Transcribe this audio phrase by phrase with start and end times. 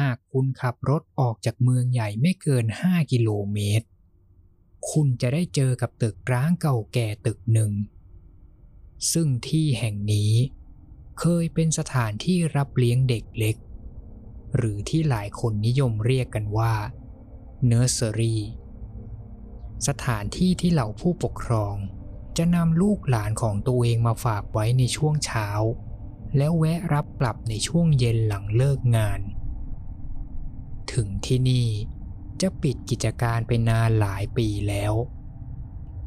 [0.00, 3.86] หากคุณขับรถออกจากเมืองใหญ่ไม่เกิน 5 กิโลเมตร
[4.90, 7.72] คุณจะได้เจอกับตึกร้างเก่าแก่ตึกหนึ่ง
[9.12, 10.32] ซึ่งที่แห่งนี้
[11.20, 13.56] เคยเป็นสถานที่รับเลี้ยงเด็กเล็ก
[14.56, 16.74] หรือที่หลายคนนิยมเรียกกันว่า
[17.66, 18.42] เนอร์เซอรี่
[19.88, 21.74] สถานที่ที่เหล่าผู้ปกครอง
[22.36, 25.48] จะนำลูกหลานของตัวเองมาฝากไว้ในช่วงเช้า
[26.36, 29.20] แล้วแวะรับกลับในช่วงเย็นหลังเลิกงาน
[30.94, 31.68] ถึงที่นี่
[32.40, 34.94] จะปิดกิจการไปนานหลายปีแล้ว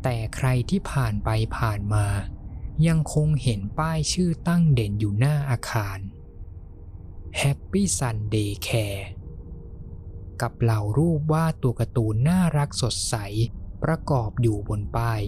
[0.04, 2.06] แต่ใครที่ผ่านไปผ่านมา
[2.88, 6.00] ยังคงเห็นป้ายชื่อตั้งเด่นอยู่หน้าอาคาร
[7.42, 9.06] Happy Sunday Care
[10.42, 13.16] กับเหล่ารูปวาดตัวการ์ตูนน่ารักสดใส
[13.84, 15.22] ประกอบอยู่บนป้าย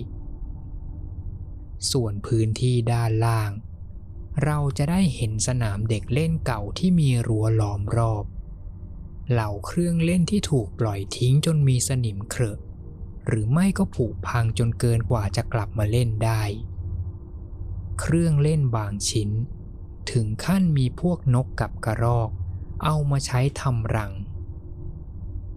[1.92, 3.52] ส่วนพื้นที่ด้านล่าง
[4.44, 8.26] เราจะได้เห็นสนามเด็กเล่นเก่าที่มีรั้วล้อมรอบ
[9.32, 12.58] เหล่าเครื่องเล่นที่ถูกปล่อยทิ้งจนมีสนิมเครอะ
[13.28, 16.44] หรือไม่ก็ผุพังจนเกินกว่าจะกลับมาเล่นได้
[18.00, 19.30] เครื่องเล่นบางชิ้น
[20.12, 22.30] ถึงขั้นมีพวกนกกับกระรอก
[22.84, 24.14] เอามาใช้ทำรัง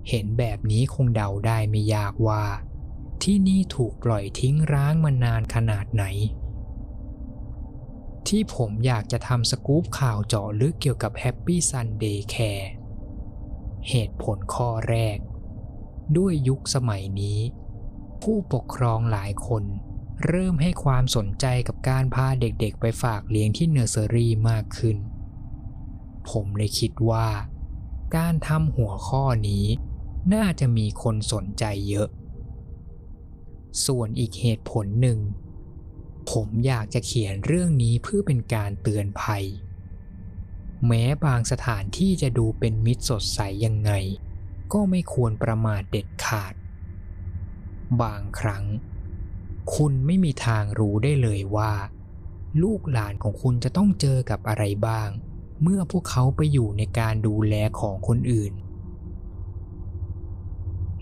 [0.08, 2.44] เห็นแบบนี้คงเดาได้ไม่ยากว่า
[3.22, 6.04] ที่นี่ถูกปล่อยทิ้งร้างมานานขนาดไหน
[8.26, 15.18] ที่ผมอยากจะทำสกู๊ปข่าวเจาะลึกเกี่ยวกับ Happy Sunday Care เเหตุผลข้อแรก
[16.16, 17.38] ด้วยยุคสมัยนี้
[18.22, 19.64] ผู้ปกครองหลายคน
[20.26, 24.96] เริ่มให้ความสนใจกับการพาเด็กๆ ไปฝากเลี้ยงที่เนอร์เซอรี่มากขึ้น
[26.30, 27.28] ผมเลยคิดว่า
[28.16, 29.66] การทำหัวข้อนี้
[30.34, 32.08] น่าจะมีคนสนใจเยอะ
[33.86, 35.18] ส่วนอีกเหตุผลหนึ่ง
[36.30, 39.44] ผมอยากจะเขียนเรื่องนี้เพื่อเป็นการเตือนภัย
[40.86, 43.92] แม้บางสถานที่จะดูเป็นมิตรสดใสยังไง
[44.72, 46.54] ก็ไม่ควรประมาทเด็ดขาด
[48.02, 48.64] บางครั้ง
[49.74, 51.72] คุณไม่มีทางรู้ได้เลยว่า
[52.62, 55.08] ลูกหลานของคุณจะต้องเจอกับอะไรบ้าง
[55.62, 58.52] เมื่อพวกเขาไปอยู่ในการดูแลของคนอื่น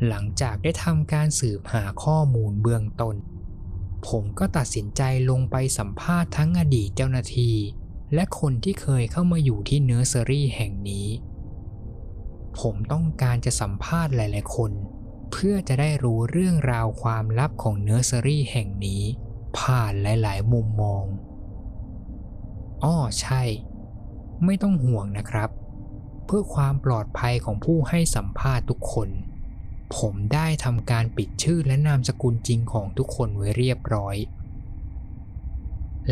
[0.07, 3.17] หลังจากได้ทำการสืบหาข้อมูลเบื้องต้น
[4.09, 7.57] ผมก็ตัดสินใจลงไปสัมภาษณ์ทั้งอดีตเจ้าหน้าที่
[8.15, 11.07] และคนที่เคยเข้ามาอยู่ที่เนอร์เซอรี่แห่งนี้
[12.61, 14.73] ผมต้องการจะสัมภาษณ์หลาย ๆ คน
[15.33, 19.03] เพื่อจะได้รู้เรื่องราวความลับของเนอร์เซอรี่แห่งนี้
[19.59, 21.05] ผ่านหลาย ๆ มุมมอง
[22.85, 23.43] อ้อใช่
[24.45, 25.51] ไม่ต้องห่วงนะครับ
[26.27, 29.09] เพื่อความปลอดภัยของผู้ให้สัมภาษณ์ทุกคน
[29.97, 34.17] ผมได้ทำการปิดชื่อและนามสกุลจริงของทุกคนไว้เรียบร้อย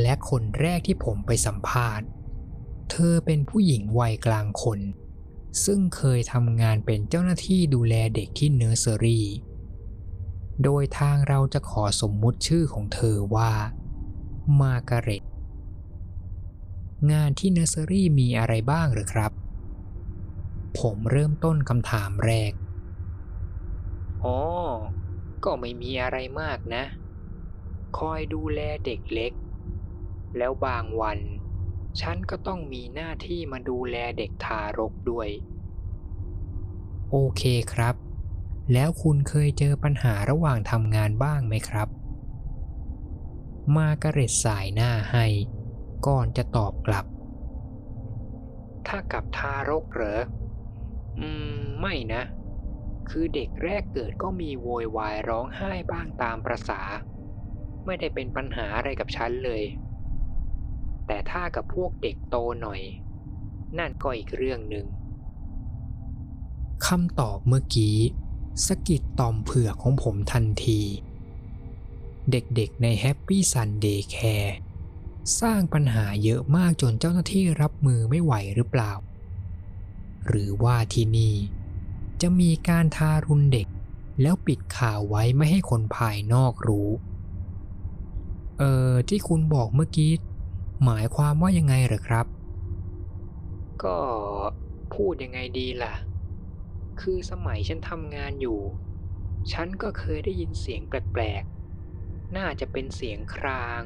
[0.01, 2.07] และคนแรกที่ผมไปสัมภาษณ์
[2.91, 4.81] เธอเป็นผู้หญิงวัยกลางคน
[5.65, 9.27] ซึ่งเคยทำงานเป็นเจ้าหน้าที่ดูแลเด็กที่เนอร์เซอรี่
[10.63, 13.53] โดยทางเราจะขอสมมุติชื่อของเธอว่า
[14.61, 15.23] มากาเร็ต
[17.13, 19.33] งานที่เนอร์เซอรี่มีอะไรบ้างหรือครับ
[20.79, 22.53] ผมเริ่มต้นคำถามแรก
[24.25, 24.39] อ๋อ
[25.45, 26.85] ก็ไม่มีอะไรมากนะ
[27.99, 29.33] คอยดูแลเด็กเล็ก
[30.39, 31.19] แล้วบางวัน
[32.01, 35.29] ฉันก็ต้องมีหน้าที่มาดูแลเด็กทารกด้วย
[37.11, 37.43] โอเค
[37.73, 37.95] ครับ
[38.73, 41.89] แล้วคุณเคยเจอปัญหาระหว่างทำงานบ้างไหมครับ
[43.77, 45.27] มาร์กาเร็ตสายหน้าให้
[46.07, 47.07] ก่อนจะตอบกลับ
[48.87, 50.23] ถ้ากับทารกเหรอ
[51.21, 52.23] อืม ไม่นะ
[53.11, 56.81] คือเด็กแรกเกิดก็มีโวยวายร้องไห้บ้างตามประษา
[57.85, 59.63] ไม่ได้เป็นปัญหาอะไรกับฉันเลย
[61.07, 62.81] แต่ถ้ากับพวกเด็กโตหน่อย
[63.79, 64.87] นั่นก็อีกเรื่องหนึ่ง
[66.87, 67.97] คำตอบเมื่อกี้
[68.67, 70.81] สกิดตอมเผือกของผมทันที
[72.31, 74.53] เด็กๆใน Happy Sunday Care
[75.41, 78.93] สร้างปัญหาเยอะมากจนเจ้าหน้าที่รับมือไม่ไหวหรือเปล่า
[80.27, 81.35] หรือว่าที่นี่
[82.21, 83.69] จะมีการทารุณเด็ก
[84.23, 86.91] แล้วปิดข่าวไว้ไม่ให้คนภายนอกรู้
[88.59, 90.13] เออที่คุณบอกเมื่อกี้
[90.85, 92.27] หมายความว่ายังไงหรอครับ
[93.85, 94.01] ก็
[94.95, 95.95] พูดยังไงดีล่ะ
[97.01, 98.61] คือสมัยฉันทำงานอยู่
[99.53, 103.85] ฉันก็เคยได้ยินเสียงแปลกๆ น่าจะเป็นเสียงคราง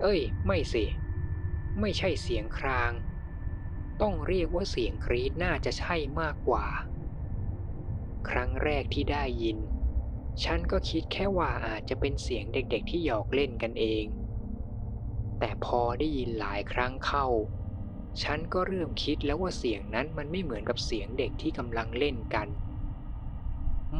[0.00, 0.84] เอ้ย ไม่สิ
[1.80, 2.92] ไม่ใช่เสียงคราง
[4.00, 6.66] ต้องเรียกว่าเสียงกรีดน่าจะใช่มากกว่า
[8.28, 9.58] ครั้งแรกที่ได้ยิน
[10.44, 14.04] ฉันก็คิดแค่ว่าอาจจะเป็นเสียงเด็กๆที่หยอกเล่นกันเอง
[15.38, 17.26] แต่พอได้ยินหลายครั้งเข้า
[18.22, 22.48] ฉันก็เริ่มคิดแล้วว่าเสียงนั้นมันไม่เหมือนกับเสียงเด็กที่กำลังเล่นกัน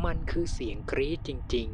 [0.04, 1.68] มันคือเสียงกรี๊ดจริง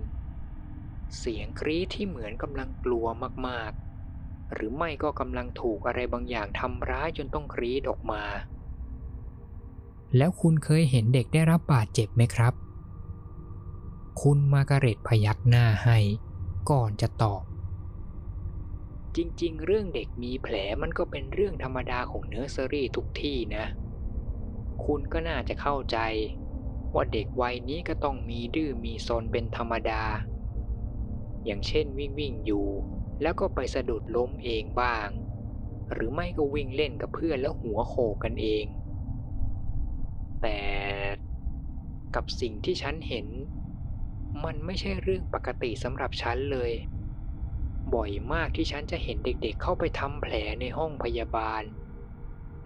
[0.58, 3.06] ๆ เสียงกรี๊ดที่เหมือนกำลังกลัว
[3.49, 8.22] มากๆ หรือไม่ก็กำลังถูกอะไรบางอย่างทำร้ายจนต้องกรี๊ดออกมา
[10.16, 12.55] แล้วคุณเคยเห็นเด็กได้รับบาดเจ็บไหมครับ
[14.22, 15.99] คุณมาการเร็ตพยักหน้าให้
[16.70, 17.43] ก่อนจะตอบ
[19.16, 23.64] จริง ๆ เรื่องเด็กมีแผลมันก็เป็นเรื่องธรรมดาของเนอร์เซอรี่ทุกที่นะ
[24.84, 25.99] คุณก็น่าจะเข้าใจ
[26.94, 30.02] ว่าเด็กวัยนี้ก็ต้องมีดื้อมีซนเป็นธรรมดา
[31.44, 32.66] อย่างเช่นวิ่งวิ่งอยู่
[33.22, 35.08] แล้วก็ไปสะดุดล้มเองบ้าง
[35.93, 38.64] หรือไม่ก็วิ่งเล่นกับเพื่อนแล้วหัวโขกกันเอง
[40.40, 40.58] แต่
[42.14, 43.26] กับสิ่งที่ฉันเห็น
[44.44, 46.72] มันไม่ใช่เรื่องปกติสำหรับฉันเลย
[47.92, 51.62] บ่อยมากที่ฉันจะเห็นเด็กๆเข้าไปทำแผลในห้องพยาบาล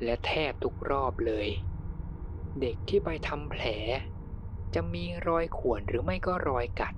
[0.05, 1.49] และแทบทุกรอบเลย
[2.61, 3.65] เด็กที่ไปทำแผล
[4.75, 6.95] จะมีรอยข่วนหรือไม่ก็รอยกัด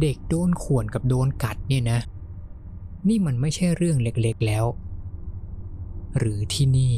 [0.00, 1.98] เด็กโดนข่วนกับโดนกัดเนี่ยนะ
[3.08, 4.64] นี่มันไม่ใช่เรื่องเล็กๆแล้ว
[6.18, 6.94] หรือที่นี่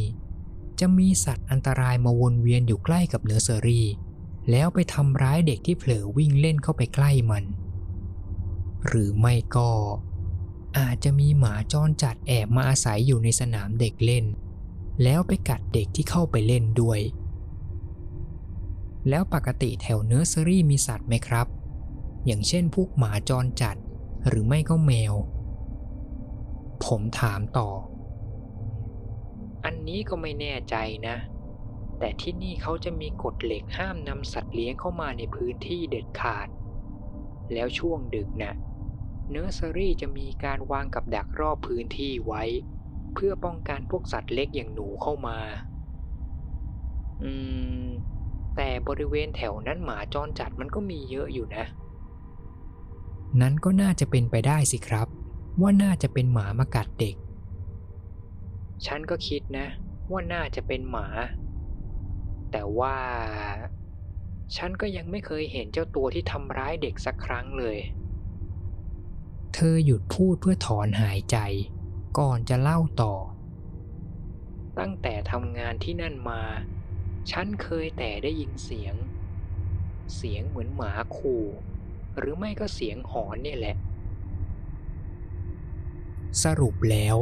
[0.80, 3.86] จะมีสัตว์อันตรายมาวนเวียนอยู่ใกล้กับเนอร์เซอรี่
[4.50, 7.44] แล้วไปทำร้ายเด็กที่เผลอวิ่งเล่นเข้าไปใกล้มัน
[8.86, 9.70] หรือไม่ก็
[10.78, 14.24] อาจจะมีหมาจรจัดแอบมาอาศัยอยู่ในสนามเด็กเล่น
[15.02, 17.00] แล้วไปกัดเด็กที่เข้าไปเล่นด้วย
[19.08, 21.46] แล้วปกติแถวเนอร์เซอรี่มีสัตว์ไหมครับ
[22.26, 23.76] อย่างเช่นพวกหมาจรจัด
[24.28, 25.14] หรือไม่ก็แมว
[26.84, 27.68] ผมถามต่อ
[29.64, 30.76] อันนี้ก็ไม่แน่ใจ
[31.08, 31.16] นะ
[31.98, 36.48] แต่ที่นี่เขาจะมีกฎเหล็กห้ามนำสัตว์เลี้ยงเข้ามาในพื้นที่เด็ดขาด
[37.52, 38.54] แล้วช่วงดึกนะ่ะ
[39.32, 42.42] เนอร์เซอรี่จะมีการวางกับดักรอบพื้นที่ไว้
[43.14, 45.38] เพื่อป้องกันพวกสัตว์เล็กอย่างหนูเข้ามา
[47.20, 47.24] อื
[47.84, 48.12] ม
[48.56, 51.64] แต่บริเวณแถวนั้นหมาจรจัดมันก็มีเยอะอยู่นะ
[53.40, 55.06] นั้นก็น่าจะเป็นไปได้สิครับ
[55.60, 57.16] ว่าน่าจะเป็นหมามากัดเด็ก
[58.86, 59.66] ฉันก็คิดนะ
[60.10, 61.06] ว่าน่าจะเป็นหมา
[62.50, 62.96] แต่ว่า
[64.56, 67.76] ฉันก็ยังไม่เคยเห็นเจ้าตัวที่ทำร้ายเด็กสักครั้งเลย
[69.54, 71.36] เธอหยุดพูดเพื่อถอนหายใจ
[72.18, 73.14] ก่อนจะเล่าต่อ
[74.78, 76.42] ตั้งแต่ทำงานที่นั่นมา
[77.30, 78.94] ฉันเคยแต่ได้ยินเสียง
[80.16, 81.44] เสียงเหมือนหมาขู่
[82.18, 83.76] หรือไม่ก็เสียงหอนนี่แหละ
[86.42, 87.16] สรุปแล้ว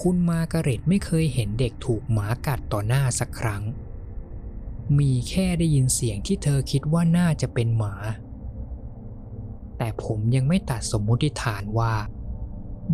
[0.00, 3.62] คุณมาการเร็ตไม่เคยเห็นเด็กถูกหมากัดต่อหน้าสักครั้ง
[4.98, 7.94] มีแค่ได้ยินเสียงที่เธอคิดว่าน่าจะเป็นหมา
[9.82, 11.94] แต่ผมยังไม่ตัดสมมุติฐานว่า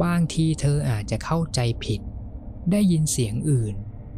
[0.02, 2.00] บางทีเธออาจจะเข้าใจผิด
[2.70, 3.74] ได้ยินเสียงอื่น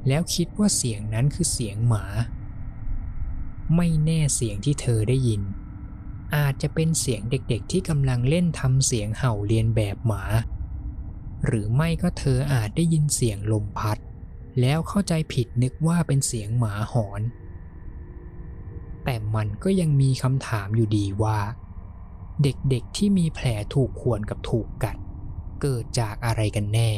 [0.08, 2.04] แล้วคิดว่าเสียงนั้นคือเสียงหมา
[3.76, 5.42] ไม่แน่เสียงที่เธอได้ยิน
[6.36, 10.22] อาจจะเป็นเสียงเด็กๆที่กำลังเล่นทำเสียงเห่าเรียนแบบหมา
[11.46, 13.98] หรือไม่ก็เธออาจได้ยินเสียงลมพัด
[14.60, 17.22] แล้วเข้าใจผิดนึกว่าเป็นเสียงหมาหอน
[19.04, 21.38] แต่มันก็ยังมีคำถามอยู่ดีว่า
[22.42, 24.96] เด็กๆที่มีแผลถูกข่วนกับถูกกัด
[25.62, 26.90] เกิดจากอะไรกันแน่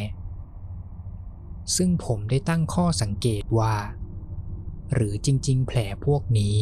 [1.77, 3.75] ซึ่งผมได้ตั้งข้อสังเกตว่า
[4.95, 6.57] หรือจริงๆ แผลพวกนี้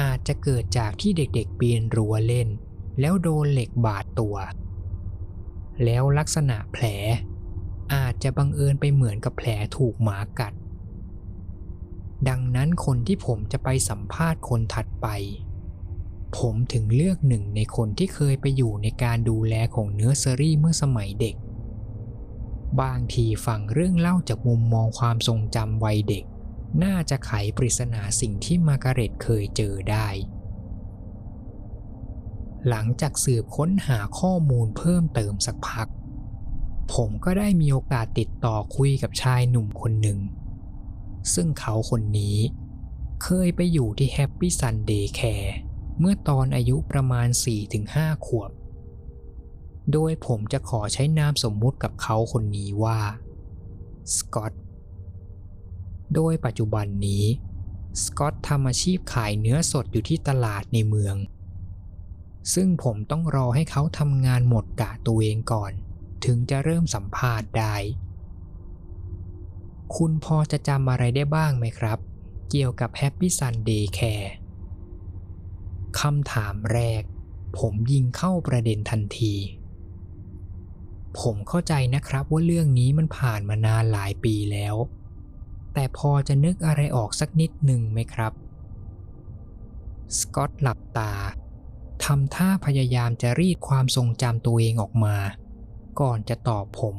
[0.00, 2.48] อาจจะเกิดจากที่เด็กๆปีนรั้วเล่น
[3.00, 4.36] แล้วโดนเหล็กบาดตัว
[5.84, 6.84] แล้วลักษณะแผล
[7.94, 10.54] อาจจะบังเอิญไปเหมือนกับแผลถูกหมากัด
[12.28, 15.06] ดังนั้นคนที่ผมจะไปสัมภาษณ์คนถัดไป
[16.38, 21.36] ผมถึงเลือกหนึ่งในคนที่เคยไปอยู่ในการดูแลของเนื้อเซอรี่เมื่อสมัยเด็ก
[22.80, 26.24] บางทีฟังเรื่องเล่าจากมุมมองความทรงจำวัยเด็ก
[26.84, 30.08] น่าจะไขปริศนาสิ่งที่มาการเร็ตเคยเจอได้
[32.68, 35.88] หลังจากสืบค้นหาข้อมูลเพิ่มเติมสักพัก
[36.94, 40.18] ผมก็ได้มีโอกาสติดต่อคุยกับชายหนุ่มคนหนึ่ง
[41.34, 42.36] ซึ่งเขาคนนี้
[43.22, 45.56] เคยไปอยู่ที่ Happy Sun Daycare
[45.98, 47.28] เมื่อตอนอายุประมาณ
[47.76, 48.50] 4-5 ขวบ
[49.92, 53.00] โดยผมจะขอใช้นามสมมุติกับเขาคนนี้ว่า
[54.16, 54.52] สกอต
[56.14, 57.24] โดยปัจจุบันนี้
[58.04, 61.16] สกอตทำอาชีพขายเนื้อสดอยู่ที่ตลาดในเมือง
[62.54, 65.72] ซึ่งผมต้องรอให้เขาทำงานหมดกะตัวเองก่อน
[66.24, 67.76] ถึงจะเริ่มสัมภาษณ์ได้
[69.96, 71.98] คุณพอจะจำอะไรได้บ้างไหมครับ
[72.50, 74.47] เกี่ยวกับ Happy Sunday Care ค
[76.00, 77.02] คำถามแรก
[77.58, 79.34] ผมยิงเข้าประเด็นทันที
[81.20, 84.76] ผมเข้าใจนะครับว่าเรื่องนี้มันผ่านมานานหลายปีแล้ว
[85.74, 88.32] แต่พอจะนึกอะไรออกสักนิดหนึ่งไหมครับ
[90.18, 91.12] สกอตหลับตา
[92.04, 95.16] ทำท่าพยายามจะรีดความทรงจำตัวเองออกมา
[96.00, 96.96] ก่อนจะตอบผม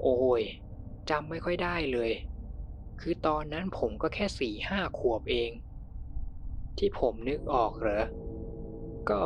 [0.00, 0.42] โอ้ย
[1.10, 2.10] จำไม่ค่อยได้เลย
[3.00, 5.50] คือตอนนั้นผมก็แค่สี่ห้าขวบเอง
[6.78, 8.04] ที่ผมนึกออกเหรอ
[9.10, 9.22] ก็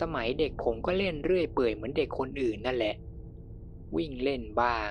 [0.00, 2.94] สมัยเด็กผมก็เล่นเรื่อยเปื่อยเหมือนเด็กคนอื่นนั่นแหละ
[3.96, 4.90] วิ่งเล่นบ้าง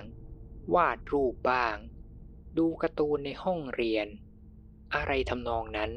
[0.76, 1.76] วาดรูปบ้าง
[2.58, 4.08] ดูการ์ตูนในห้องเรียน
[4.96, 5.92] อะไรทำนองนั้น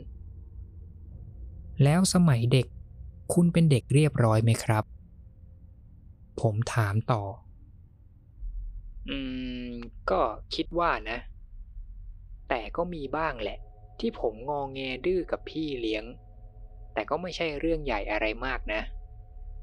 [1.83, 2.67] แล้วสมัยเด็ก
[3.33, 4.85] คุณเป็นเด็กเรียบร้อยไหมครับ
[6.41, 7.23] ผมถามต่อ
[9.09, 9.17] อื
[9.65, 9.69] ม
[10.11, 10.21] ก็
[10.55, 11.19] คิดว่านะ
[12.49, 13.59] แต่ก็มีบ้างแหละ
[14.03, 16.05] ที่ผมงองแงดื้อกับพี่เลี้ยง
[16.93, 18.81] แต่ก็ไม่ใช่เรื่องใหญ่อะไรมากนะ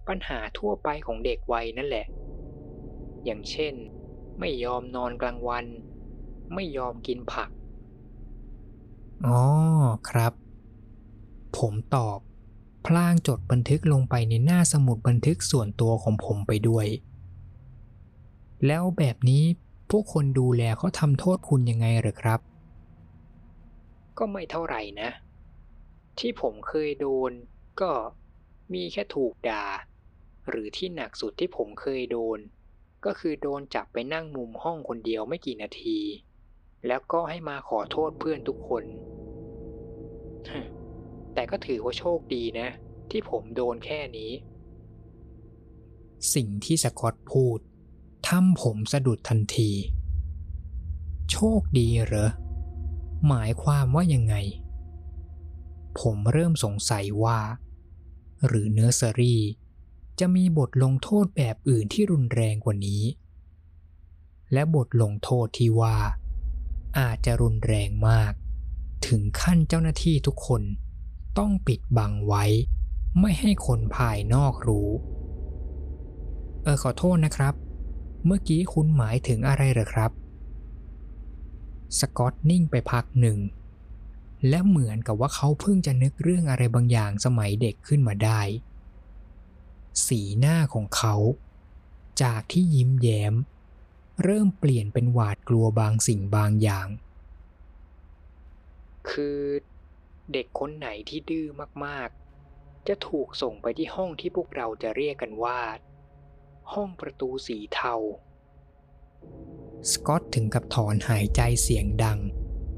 [0.08, 2.06] ปัญหาทั่วไปของเด็กวัยนั่นแหละ
[3.26, 3.74] อย่างเช่น
[4.40, 5.66] ไม่ยอมนอนกลางวัน
[6.54, 7.50] ไม่ยอมกินผัก
[9.26, 9.40] อ๋อ
[10.10, 10.34] ครับ
[11.58, 12.20] ผมตอบ
[12.86, 16.88] พลางจดบันทึกลงไปในหน้าสมุดบันทึกส่วนตัวของผมไปด้วย
[18.66, 19.44] แล้วแบบนี้
[19.90, 22.40] พวกคนดูแลเขาทำโทษคุณยังไงเหรอครับ
[24.18, 25.10] ก็ไม่เท่าไหร่นะ
[26.20, 27.32] ที่ผมเคยโดน
[27.82, 27.92] ก็
[28.74, 29.66] มีแค่ถูกด่า
[30.50, 32.40] หรือที่หนักสุดที่ผมเคยโดน
[33.06, 36.00] ก็คือโดนจับไปนั่งมุมห้องคนเดียวไม่กี่นาที
[36.88, 38.84] แล้วก็ให้มาขอโทษเพื่อนทุกคน
[41.34, 42.68] แต่ก็ถือว่าโชคดีนะ
[43.12, 44.32] ที่ผมโดนแค่นี้
[46.34, 47.60] สิ่งที่สกอตพูด
[48.28, 49.72] ทำผมสะดุดทันที
[51.32, 52.30] โชคดีเหรอ
[53.28, 54.36] หมายความว่ายังไง
[56.00, 57.40] ผมเริ่มสงสัยว่า
[58.46, 59.42] หรือเนอร์เซอรี่
[60.20, 63.04] จะมีบทลงโทษแบบอื่นที่รุนแรงกว่านี้
[64.54, 65.98] และบทลงโทษที่ว่า
[67.00, 68.34] อาจจะรุนแรงมาก
[69.08, 70.62] ถึงขั้นเจ้าหน้าที่ทุกคน
[71.38, 72.44] ต้องปิดบังไว้
[73.20, 74.90] ไม่ให้คนภายนอกรู้
[76.64, 77.54] เออขอโทษนะครับ
[78.26, 80.12] เมื่อกี้คุณหมายถึงอะไรเหรอครับ
[82.00, 83.40] สกอตนิ่งไปพักหนึ่ง
[84.50, 88.42] และเหมือนกับว่าเขาเพิ่งจะนึกเรื่องอะไรบางอย่างสมัยเด็กขึ้นมาได้
[90.08, 91.16] สีหน้าของเขา
[92.24, 93.34] จากที่ยิ้มแย้ม
[94.24, 96.88] เริ่มเปลี่ยนเป็นหวาดกลัวบางสิ่งบางอย่าง
[99.10, 99.40] คือ
[100.34, 101.48] เด็กคนไหนที่ดื้อ
[101.86, 105.60] มากๆ จะถูกส่งไปที่ห้องที่พวกเราจะเรียกกันว่า
[106.74, 107.96] ห้องประตูสีเทา
[109.92, 112.20] สกอตถึงกับถอนหายใจเสียงดัง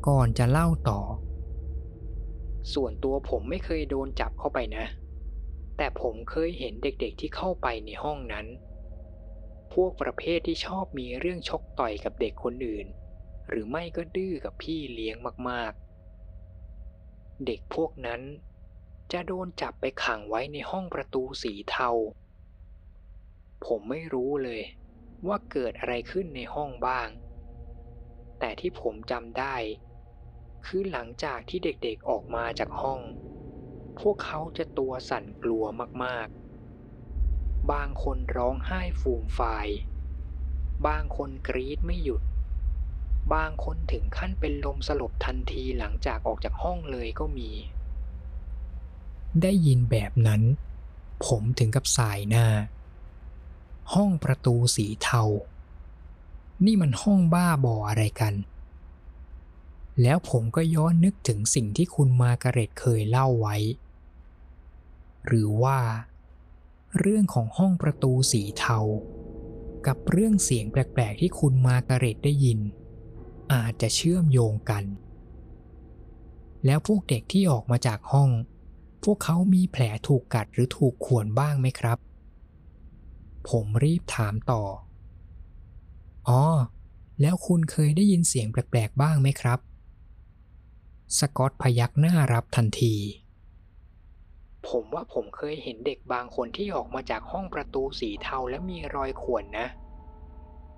[0.08, 1.00] ก่อนจะเล่าต่อ
[2.74, 4.86] ส่วนตัวผมไม่เคยโดนจับเข้าไปนะ
[5.78, 8.48] แต่ผมเคยเห็นเด็กๆที่เข้าไปในห้องนั้น
[9.74, 12.88] พวกประเภทที่ชอบมีเรื่องชกต่อยกับเด็กคนอื่น
[13.50, 15.16] หรือไม่ก็ดื้อกับพี่เลี้ยง
[15.50, 18.22] มากๆ เด็กพวกนั้น
[19.12, 21.90] จะโดนจับไปขังไว้ในห้องประตูสีเทา
[23.66, 24.62] ผมไม่รู้เลย
[25.28, 27.10] ว่าเกิดอะไรขึ้นในห้องบ้าง
[28.40, 29.56] แต่ที่ผมจำได้
[30.66, 33.02] คือหลังจากที่เด็กๆออกมาจากห้อง
[34.00, 35.64] พวกเขาจะตัวสั่นกลัว
[36.04, 39.68] มากๆ บางคนร้องไห้ฟูมฟาย
[40.88, 42.22] บางคนกรีดไม่หยุด
[43.34, 47.50] บางคนถึงขั้นเป็นลมสลบทันทีหลังจากออกจากห้องเลยก็มี
[49.42, 50.42] ได้ยินแบบนั้น
[51.26, 52.46] ผมถึงกับสายหน้า
[53.94, 55.24] ห้องประตูสีเทา
[56.66, 58.34] นี่มันห้องบ้าบออะไรกัน
[60.02, 63.56] แล้วผมก็ย้อนนึกถึงสิ่งที่คุณมาการเร็ตเคยเล่าไว้
[65.28, 65.80] หรือว่า
[67.00, 68.80] เรื่องของห้องประตูสีเทา
[69.88, 72.60] กับเรื่องเสียงแปลกๆที่คุณมาการเร็ตได้ยิน
[73.54, 74.84] อาจจะเชื่อมโยงกัน
[76.66, 78.30] แล้วพวกเด็กที่ออกมาจากห้อง
[79.04, 81.98] พวกเขามีแผลถูกกัดหรือถูกข่วนบ้างไหมครับ
[83.50, 84.64] ผมรีบถามต่อ
[86.30, 86.44] อ๋อ
[87.22, 89.60] แล้วคุณเคยได้ยินเสียงแปลกๆบ้างไหมครับ
[91.18, 92.96] สกอตพยักหน้ารับทันที
[94.68, 99.68] ผมว่าผมเคยเห็นเด็กบางคนที่ออกมาจากห้องประตูสีเทาและมีรอยข่วนนะ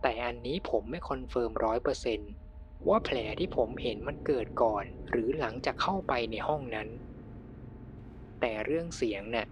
[0.01, 2.31] แต่อันนี้ผมไม่ confirm ร้อยเปอร์เซนต์
[2.87, 6.89] ว่าแผลที่ผมเห็นมันเกิดก่อน หรือหลังจากเข้าไปในห้องนั้น
[8.39, 9.47] แต่เรื่องเสียงเนี่ย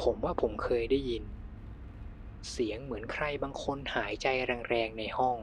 [0.00, 1.24] ผมว่าผมเคยได้ยิน
[2.50, 4.26] เสียงเหมือนใครบางคนหายใจ
[4.68, 5.38] แรงๆในห้อง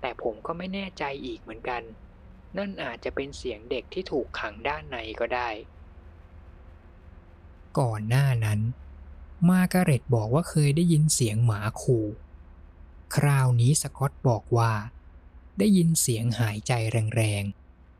[0.00, 1.82] แต่ผมก็ไม่แน่ใจอีกเหมือนกัน
[2.56, 5.48] นั่นอาจจะเป็นเสียงเด็กที่ถูกขังด้านในก็ได้
[7.78, 8.60] ก่อนหน้านั้น
[9.48, 12.06] มาการเร็ตบอกว่าเคยได้ยินเสียงหมาขู่
[13.16, 14.72] คราวนี้สกอตบอกว่า
[15.58, 16.72] ได้ยินเสียงหายใจ
[17.16, 17.44] แรง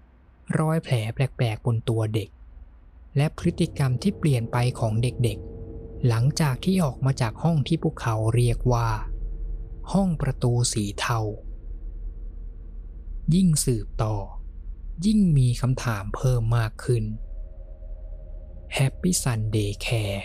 [0.00, 2.30] ๆ รอยแผลแปลกๆบนตัวเด็ก
[3.16, 5.59] และพฤติกรรมที่เปลี่ยนไปของเด็กๆ
[6.08, 8.88] หลังจากที่ออกมาจากห้องที่พวกเขาเรียกว่า
[9.92, 11.18] ห้องประตูสีเทา
[13.34, 14.16] ยิ่งสืบต่อ
[15.06, 17.04] ยิ่งมีคำถามเพิ่มมากขึ้น
[18.76, 20.22] Happy Sunday Care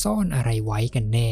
[0.00, 1.30] ซ่อนอะไรไว้กันแน่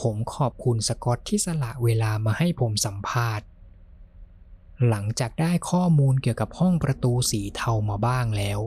[0.00, 3.46] ผมขอบคุณสกอตที่สละเวลามาให้ผมสัมภาษณ์
[4.88, 8.60] หลังจากได้ข้อมูลเกี่ยวกับห้องประตูสีเทามาบ้างแล้ว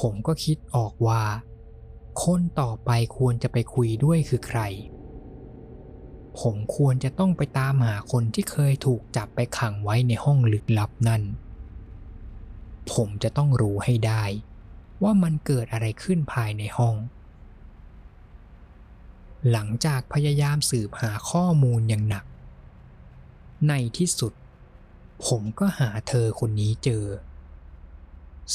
[0.00, 1.22] ผมก็คิดออกว่า
[2.24, 4.60] คนต่อไปควรจะไปคุยด้วยคือใคร
[6.40, 11.22] ผมควรจะต้องไปตามหาคนที่เคยถูกจับไปขังไว้ในห้องลึกลับนั่น
[12.92, 14.24] ผมจะต้องรู้ให้ได้
[15.02, 16.96] ว่ามันเกิดอะไรขึ้นภายในห้อง
[19.50, 22.24] หลังจากพยายามสืบหาข้อมูลอย่างหนัก
[23.68, 24.32] ในที่สุด
[25.26, 27.04] ผมก็หาเธอคนนี้เจอ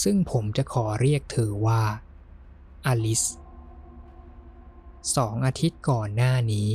[0.04, 1.84] ซึ่งผมจะขอเรียกเธอว่า
[2.86, 3.24] อลิส
[5.16, 6.72] สองอาทิตย์ก่อนหน้านี้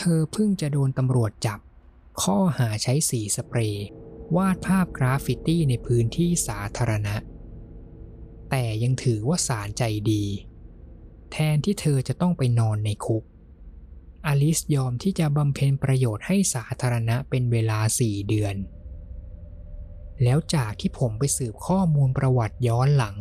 [0.00, 1.58] เธอเพิ่งจะโดนตำรวจจับ
[2.22, 3.86] ข้อหาใช้สีสเปรย์
[4.36, 7.16] วาดภาพกราฟฟิตี้ในพื้นที่สาธารณะ
[8.50, 10.24] แต่ยังถือว่าศาลใจดี
[11.32, 13.24] แทนที่เธอจะต้องไปนอนในคุก
[14.26, 18.54] อลิสยอมที่จะบำเพ็ญประโยชน์ให้สาธารณะเป็นเวลาสี่เดือน
[20.22, 23.16] แล้วจากที่ผมไปสืบข้อมูลประวัติย้อนหลัง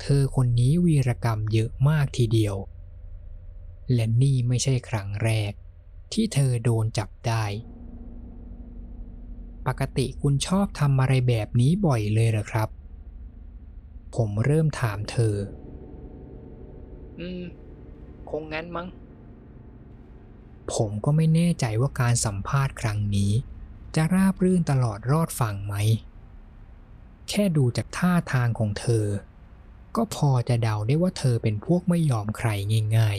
[0.00, 2.56] เธอคนนี้วีรกรรมเยอะมากทีเดียว
[3.94, 5.52] และนี่ไม่ใช่ครั้งแรก
[6.12, 7.44] ที่เธอโดนจับได้
[9.66, 12.68] ปกติคุณชอบทำอะไรแบบนี้บ่อยเลยหรอครับ
[14.16, 15.34] ผมเริ่มถามเธอ
[17.20, 17.42] อืม
[18.30, 18.86] คงงั้นมั้ง
[20.74, 23.32] ผมก็ไม่แน่ใจว่าการสัมภาษณ์ครั้งนี้
[23.96, 25.74] จะราบรื่นตลอดรอดฝั่งไหม
[27.28, 29.06] แค่ดูจากท่าทางของเธอ
[29.96, 32.48] ก็พอจะเดาได้ว่าเธอเป็นพวกไม่ยอมใคร
[32.96, 33.18] ง่าย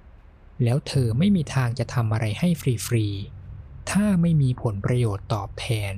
[0.00, 2.48] ๆ แล้วเธอไม่มีทางจะทำอะไรให้
[2.86, 5.94] ฟรีๆ ถ้าไม่มีผลประโยชน์ตอบแทน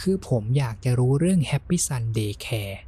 [0.00, 2.78] คือผมอยากจะรู้เรื่อง Happy Sunday Care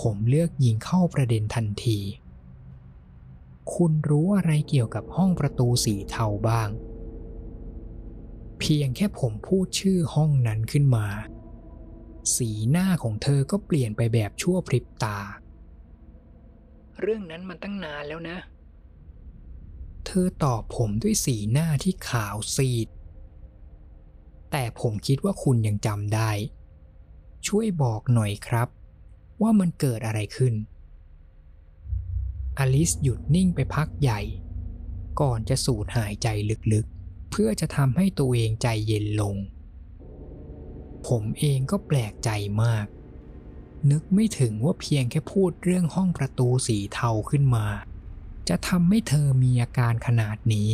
[0.00, 1.98] ผมเลือกยิงเข้าประเด็นทันที
[3.74, 6.68] คุณรู้อะไรเกี่ยวกับห้องประตูสีเทาบ้าง
[8.66, 11.06] เพียงแค่ผมพูดชื่อห้องนั้นขึ้นมา
[12.36, 15.18] สีหน้าของเธอก็เปลี่ยนไปแบบชั่วพริบตา
[17.00, 18.38] เรื่องนั้นมันตั้งนานแล้วนะ
[20.06, 22.88] เธอตอบผมด้วยสีหน้าที่ขาวซีด
[24.50, 26.30] แต่ผมคิดว่าคุณยังจำได้
[27.46, 28.68] ช่วยบอกหน่อยครับ
[29.42, 30.54] ว่ามันเกิดอะไรขึ้น
[32.58, 34.20] อลิสหยุดนิ่งไปพักใหญ่
[35.20, 36.28] ก่อนจะสูดหายใจ
[36.72, 36.93] ลึกๆ
[37.36, 39.36] เพื่อจะทำให้ตัวเองใจเย็นลง
[41.06, 42.30] ผมเองก็แปลกใจ
[42.62, 42.86] มาก
[43.90, 47.66] นึกไม่ถึงว่าเพียงแค่พูดเรื่องห้องประตูสีเทาขึ้นมา
[48.48, 50.70] จะทำให้เธอมีอาการขนาดนี้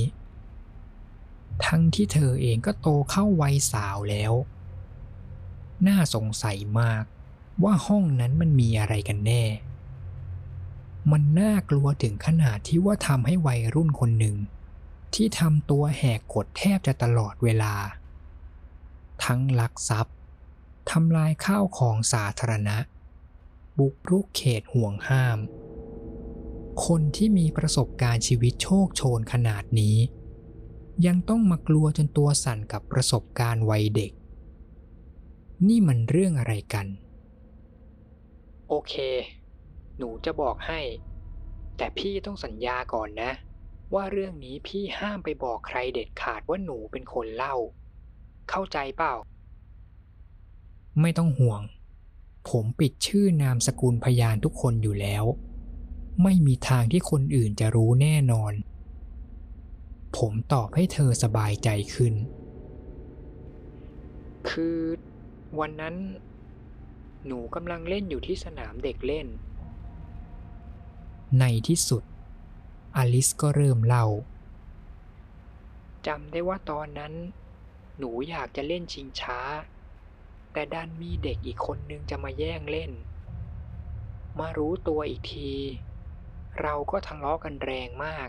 [1.67, 4.33] ทั้งที่เธอเองก็โตเข้าวัยสาวแล้ว
[5.87, 7.05] น่าสงสัยมาก
[7.63, 9.45] ว่าห้องนั้นมันมีอะไรกันแน่
[11.11, 14.37] มันน่ากลัวถึงขนาดที่ว่าทำให้วัยรุ่นคนหนึ่ง
[15.15, 17.75] ที่ทำตัวแหกกฎแทบจะตลอดเวลา
[19.25, 20.17] ทั้งลักทรัพย์
[20.91, 22.79] ทำลายข้าวของสาธารณะ
[23.79, 25.39] บุกรุกเขตห่วงห้าม
[26.87, 29.97] คนที่มีประสบการณ์ชีวิตโชคโชนขนาดนี้
[31.07, 34.13] ยังต้องมากลัวจนตัวสั่นกับประสบการณ์วัยเด็ก
[35.69, 36.87] นี่มันเรื่องอะไรกัน
[38.69, 38.95] โอเค
[39.99, 40.81] หนูจะบอกให้
[41.77, 43.31] แต่พี่ต้องสัญญาก่อนนะ
[43.95, 47.57] ว่าเรื่องนี้พี่ห้ามไปบอกใครเด็ดขาดว่าหนูเป็นคนเล่า
[48.51, 49.15] เข้าใจเปล่า
[51.01, 51.63] ไม่ต้องห่วง
[52.49, 55.25] ผมปิดชื่อนามสกุลพยานทุกคนอยู่แล้ว
[56.23, 58.53] ไม่มีทางที่คนอื่นจะรู้แน่นอน
[60.17, 62.15] ผมตอบให้เธอสบายใจขึ้น
[64.51, 64.79] คือ
[65.61, 65.95] วันนั้น
[67.27, 69.27] หนูกำลังเล่นอยู่ที่สนามเด็กเล่น
[71.41, 72.03] ในที่สุด
[72.97, 74.07] อลิสก็เริ่มเล่า
[76.07, 77.15] จำได้ว่าตอนนั้น
[77.99, 79.41] หนูอยากจะเล่นชิงช้า
[80.53, 82.93] แต่ดันมีเด็กอีกคนนึงจะมาแย่งเล่น
[84.39, 85.51] มารู้ตัวอีกที
[86.63, 88.29] เราก็ทะเลาะกันแรงมาก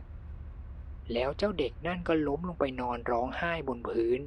[1.13, 4.21] แล้วเจ้าเด็กนั่นก็ล้มลงไปนอนร้องไห้บนพื้น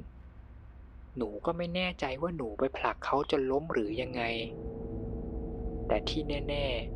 [1.17, 4.21] หนูก็ไม่แน่ใจว่าหนูไปผลักเขาจนล้มหรือยังไง
[5.87, 6.94] แต่ที่แน่ ๆ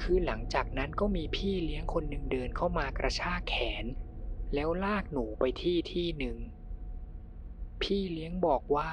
[0.00, 3.84] คือหลังจากนั้นก็มีพี่เลี้ยงคนหนึ่งเดินเข้ามากระชากแขน
[4.54, 6.36] แล้วลากหนูไปที่ที่หนึ่ง
[7.82, 8.90] พี่เลี้ยงบอกว่า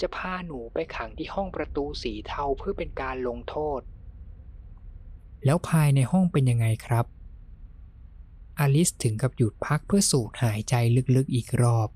[0.00, 3.80] จะพาหนูไปขังที่ห้องประตูสีเทาเพื่อเป็นการลงโทษ
[5.44, 7.06] แล้วภายในห้องเป็นยังไงครับ
[8.58, 10.74] อลิสถึงกับหยุดพักเพื่อสูดหายใจ
[11.16, 11.88] ลึกๆอีกรอบ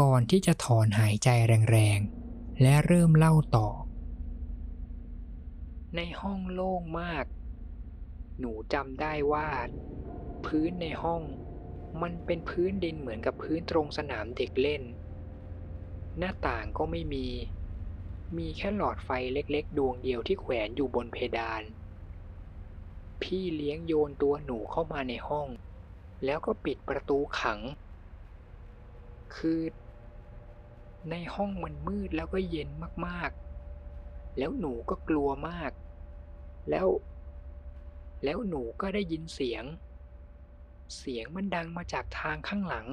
[0.00, 1.28] ก่อนที่จะถอนหายใจ
[1.70, 3.68] แรงๆ และเริ่มเล่าต่อ
[5.96, 7.24] ในห้องโล่งมาก
[8.38, 9.48] หนูจำได้ว่า
[10.46, 11.22] พื้นในห้อง
[12.02, 14.82] มันเป็นพื้นดินเหมือนกับพื้นตรงสนามเด็กเล่น
[16.18, 17.26] หน้าต่างก็ไม่มี
[18.36, 21.62] มีแค่หลอดไฟเล็กๆ ดวงเดียวที่แขวนอยู่บนเพดาน
[23.22, 25.48] พี่เลี้ยงโยนตัวหนูเข้ามาในห้อง
[26.24, 27.60] แล้วก็ปิดประตูขัง
[29.36, 29.60] คือ
[31.10, 32.68] ในห้องมันมืดแล้วก็เย็น
[33.06, 35.70] มากๆ แล้วหนูก็กลัวมาก
[36.70, 36.86] แล้ว
[38.24, 39.64] แล้วหนูก็ได้ยินเสียง
[40.98, 42.86] เสียงมันดังมาจากทางข้างหลัง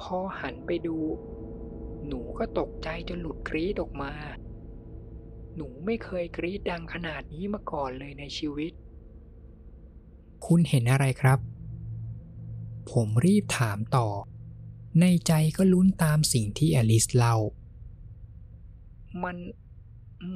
[0.00, 0.96] พอหันไปดู
[2.08, 4.12] หนูก็ตกใจจนหลุดกรีดออกมา
[5.56, 8.72] หนูไม่เคยกรีดดังขนาดนี้มาก่อนเลยในชีวิต
[10.46, 11.38] คุณเห็นอะไรครับ
[12.90, 14.08] ผมรีบถามต่อ
[15.00, 17.36] ในใจก็ลุ้นตามสิ่งที่อลิสเล่า
[19.22, 19.36] มัน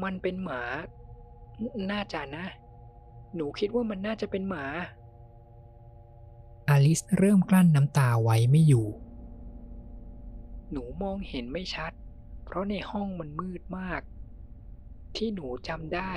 [0.02, 0.62] มันเป็นหมา
[1.92, 2.46] น่าจะนะ
[3.34, 4.64] หนูคิดว่ามันน่าจะเป็นหมา
[6.68, 8.86] อลิสเริ่มกลั้นน้ำตาไว้ไม่อยู่
[10.70, 11.92] หนูมองเห็นไม่ชัด
[12.44, 14.00] เพราะในห้องมันมืดมาก
[15.16, 16.12] ที่หนูจำได้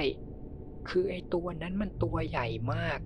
[0.90, 3.00] คือไอตัวนั้นมันตัวใหญ่มาก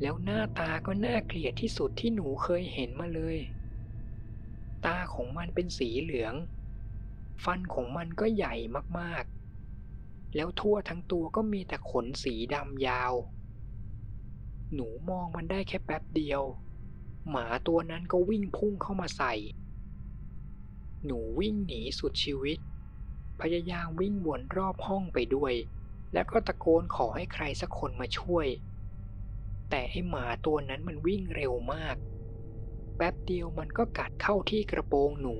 [0.00, 3.38] แล้วหน้าตาก็น่าเกลียดที่สุดที่หนูเคยเห็นมาเลย
[4.86, 6.34] ตาของมันเป็นสีเหลือง
[7.44, 8.54] ฟันของมันก็ใหญ่
[9.00, 9.33] มากๆ
[10.34, 13.12] แล้วทั่วทั้งตัวก็มีแต่ขนสีดำยาว
[14.74, 16.42] หนูมองมันได้แค่แป๊บเดียว
[17.30, 19.34] หมาตัวนั้นก็วิ่งพุ่งเข้ามาใส่
[21.04, 22.58] หนูวิ่งหนีสุดชีวิต
[23.40, 25.54] พยายามวิ่งวนรอบห้องไปด้วย
[26.12, 28.46] แล้วก็ตะโกนขอให้ใครสักคนมาช่วย
[29.70, 31.96] แต่ไอหมาตัวนั้นมันวิ่งเร็วมาก
[32.96, 35.36] แป๊บเดียวมันก็กัดเข้าที่กระโปรงหนู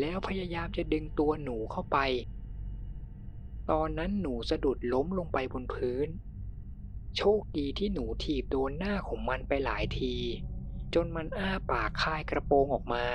[0.00, 1.98] แล้วพยายามจะดึงตัวหนูเข้าไป
[3.70, 6.08] ตอนนั้นหนูสะดุดล้มลงไปบนพื้น
[7.16, 10.14] โชคดีที่หนูถีบโดนหน้าของมันไปหลายที
[10.94, 13.06] จนมันอ้าปากคายกระโปรงออกมา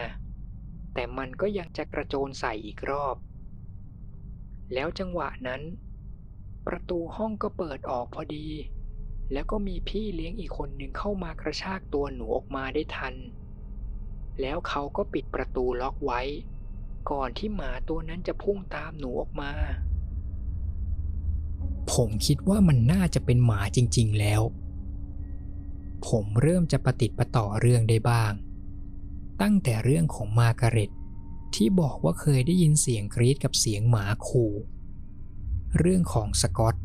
[0.94, 3.16] แต่มันก็ยังจะกระโจนใส่อีกรอบ
[4.74, 5.62] แล้วจังหวะนั้น
[6.68, 8.48] ประตูห้องก็เปิดออกพอดี
[9.32, 13.16] แล้วก็มีพี่เลี้ยงอีกคนหนึ่งเข้ามากระชากตัวหนูออกมาได้ทัน
[14.42, 16.22] แล้วเขาก็ปิดประตูล็อกไว้
[17.12, 19.52] ก่อนที่หมาตัวนั้นจะพุ่งตามหนูออกมา
[21.92, 24.42] ผมคิดว่ามันน่าจะเป็นหมาจริง ๆ แล้ว
[26.08, 28.34] ผมเริ่มจะประติดประต่อเรื่องได้บ้าง
[29.42, 30.92] ตั้งแต่เรื่องของมาการ็ต
[31.56, 34.54] ที่บอกว่าเคยได้ยินเสียงกรีดกับเสียงหมาขู่
[35.78, 36.76] เรื่องของสกอต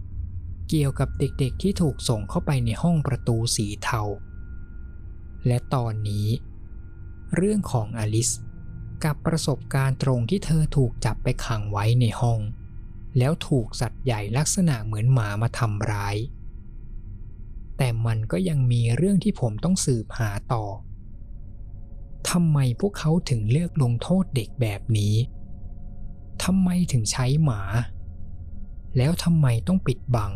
[0.68, 4.02] เกี่ยวกับเด็กๆที่ถูกส่งเข้าไปในห้องประตูสีเทา
[5.46, 6.28] และตอนนี้
[7.36, 8.30] เรื่องของอลิส
[9.04, 12.40] กับประสบการณ์ตรงที่เธอถูกจับไปขังไว้ในห้อง
[13.18, 16.16] แล้วถูกสัตว์ใหญ่ลักษณะเหมือนหมามาทำร้าย
[17.76, 20.64] แต่มันก็ยังมีเรื่องที่ผมต้องสืบหาต่อ
[22.30, 25.14] ทำไมพวกเขาถึงเลือกลงโทษเด็กแบบนี้
[26.44, 27.62] ทำไมถึงใช้หมา
[28.96, 30.32] แล้วทำไมต้องปิดบัง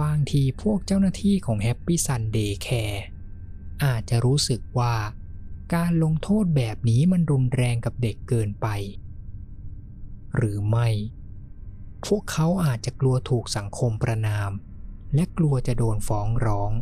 [0.00, 3.00] บางทีพวกเจ้าหน้าที่ของ Happy Sunday Care
[3.84, 4.94] อาจจะรู้สึกว่า
[5.74, 8.66] การลงโทษแบบนี้มันรุนแรงกับเด็กเกินไป
[10.36, 10.88] หรือไม่
[12.06, 14.50] พวกเขาอาจจะกลัวถูกสังคมประนาม
[15.14, 16.72] และกลัวจะโดนฟ้องร้อง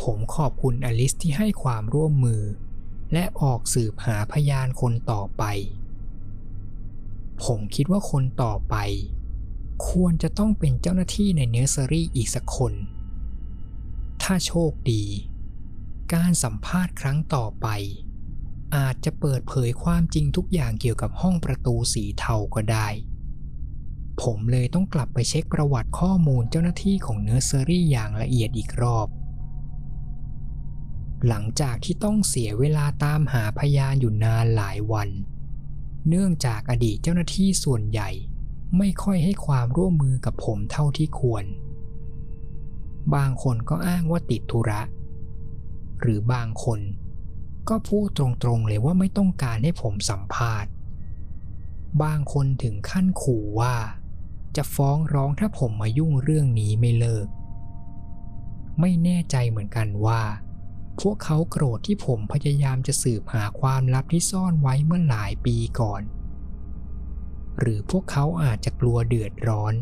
[0.00, 2.42] ผมขอบคุณอลิสที่ให้ความร่วมมือ
[3.12, 5.44] และออกสืบหาพยานคนต่อไป
[7.44, 8.76] ผมคิดว่าคนต่อไป
[9.88, 12.72] ควรจะต้องเป็นเจ้าหน้าที่ในเนอร์เซอรี่อีกสักคน
[14.22, 15.04] ถ้าโชคดี
[16.14, 17.66] การสัมภาษณ์ครั้งต่อไป
[18.76, 22.88] อาจจะเปิดเผยความจริงทุกอย่างเกี่ยวกับห้องประตูสีเทาก็ได้
[24.22, 29.08] ผมเลยต้องกลับไปเช็คประวัติข้อมูลเจ้าหน้าที่ของเนอร์เซอรี่อย่างละเอียดอีกรอบ
[31.28, 35.08] หลังจากที่ต้องเสียเวลาตามหาพยานอยู่นานหลายวัน
[36.08, 38.10] เนื่องจากอดีตเจ้าหน้าที่ส่วนใหญ่
[38.78, 41.44] ไม่ค่อยให้ความร่วมมือกับผมเท่าที่ควร
[43.14, 44.80] บางคนก็อ้างว่าติดธุระ
[46.00, 46.80] หรือบางคน
[47.68, 50.70] ก็พูดตรงๆเลยว่าไม่ต้องการให้ผมสัมภาษณ์
[52.02, 53.74] บางคนถึงขั้นขู่ว่า
[54.56, 57.26] จะฟ้องร้องถ้าผมมายุ่งเรื่องนี้ไม่เลิก
[58.80, 60.22] ไม่แน่ใจเหมือนกันว่า
[61.00, 66.02] พวกเขาโกรธที่ผมพยายามจะสืบหาความลับที่ซ่อนไว้เมื่อหลายปีก่อน
[67.58, 69.74] หรือพวกเขาอาจจะกลัวเดือดร้อน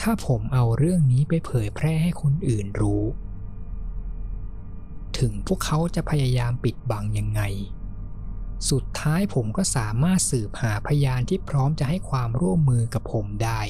[0.00, 3.04] ถ้าผมเอาเรื่องนี้ไปเผยแพร่ให้คนอื่นรู้
[5.22, 7.42] ถึงพวกเขาจะพยายามปิดบังยังไง
[8.70, 13.60] สุดท้ายผมก็สามารถสืบหาพยานที่พร้อมจะให้ความร่วมมือกับผมได้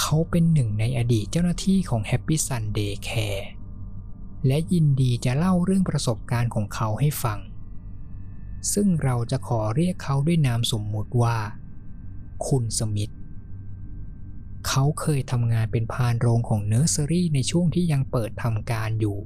[0.00, 3.44] เขาเป็นหนึ่งในอดีตเจ้าหน้าที่ของ Happy Sunday Care
[4.46, 7.38] และยินดีจะเล่าเรื่องประสบการณ์ของเขาให้ฟัง
[8.72, 11.36] ซึ่งเราจะขอเรียกเขาด้วยนามสมมุติว่า
[12.48, 13.10] คุณสมิธ
[14.68, 19.18] เขาเคยทำงานเป็นภารโรงของเนอร์เซอรี่ในช่วงที่ยังเปิดทำการอยู่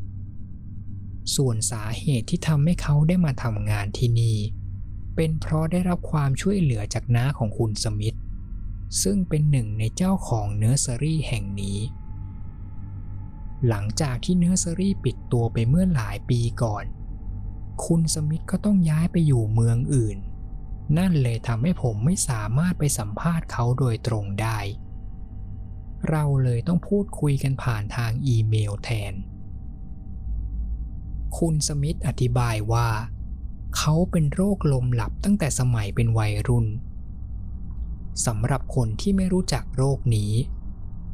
[1.34, 4.38] ส่วนสาเหตุที่ทำให้เขาได้มาทำงานที่นี่
[5.16, 8.16] เป็นเพราะได้รับความช่วยเหลือจากน้าของคุณสมิธ
[9.02, 11.78] ซึ่งเป็นหนึ่งในเจ้าของเนอร์เซอรี่แห่งนี้
[13.68, 16.84] หลังจากที่เนอร์เซอรี่ปิดตัวไปเมื่อหลายปีก่อน
[17.84, 20.18] คุณสมิธก็ต้องย้ายไปอยู่เมืองอื่น
[20.98, 24.58] นั่นเลยทำให้ผมไม่สามารถไปสัมภาษณ์เขาโดยตรงได้
[26.10, 29.14] เราเลยต้องพูดคุยกันผ่านทางอีเมลแทน
[31.36, 32.88] คุณสมิธอธิบายว่า
[33.76, 36.66] เขาเป็นโรคลมหลับตั้งแต่สมัยเป็นวัยรุ่น
[38.26, 40.32] สำหรับคนที่ไม่รู้จักโรคนี้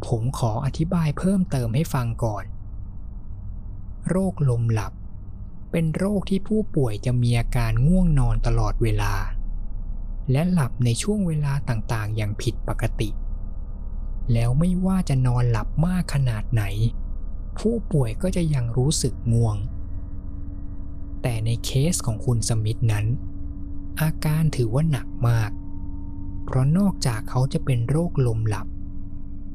[0.07, 2.45] ผมขออธิบายเพิ่มเติมให้ฟังก่อน
[4.09, 4.93] โรคลมหลับ
[5.71, 9.15] เป็นโรคที่ผู้ป่วยจะมีอาการง่วงนอนตลอดเวลา
[10.31, 13.11] และหลับในช่วงเวลาต่างๆ อย่างผิดปกติ
[14.33, 16.63] แล้วไม่ว่าจะนอนหลับมากขนาดไหน
[17.59, 19.57] ผู้ป่วยก็จะยังรู้สึกง่วง
[21.27, 23.07] แต่ในเคสของคุณสมิธนั้น
[24.03, 25.51] อาการถือว่าหนักมาก
[26.45, 28.67] เพราะนอกจากเขาจะเป็นโรคลมหลับ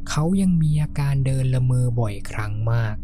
[0.09, 2.95] เขายังมีอาการเดินละเมอบ่อยครั้งมาก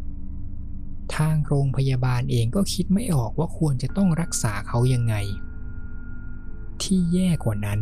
[1.15, 5.15] ทางโรงพยาบาลเองก็คิดไม่ออกว่าควรจะต้องรักษาเขายังไง
[6.81, 7.81] ที่แย่กว่านั้น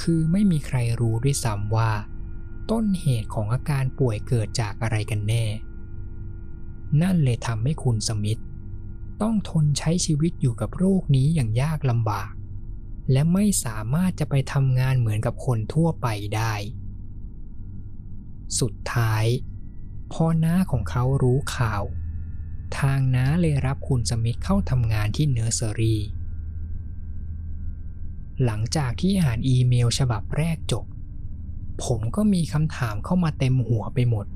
[0.00, 1.90] คือไม่มีใครรู้ด้วยซ้ำว่า
[2.70, 5.44] ต้นเหตุของอาการป่วยเกิดจากอะไรกันแน่
[7.02, 8.40] นั่นเลยทำให้คุณสมิธ
[9.22, 12.32] ต้องทนใช้ชีวิตอยู่กับโรคนี้อย่างยากลำบาก
[13.12, 16.54] และไม่สามารถจะไปทำงานเหมือนกับคนทั่วไปได้
[18.60, 19.24] สุดท้าย
[20.12, 21.82] พอน้าของเขารู้ข่าว
[22.78, 26.02] ทางน้าเลยรับคุณสมิธเข้าทำงานที่เนอร์เซอรี่
[28.44, 30.84] หลังจากที่อ่านอีเมลฉบับแรกจบ
[31.84, 34.26] ผมก็มีคำถามเข้ามาเต็มหัวไปหมด